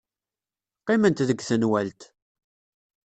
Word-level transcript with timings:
Qqiment 0.79 1.25
deg 1.27 1.39
tenwalt. 1.43 2.01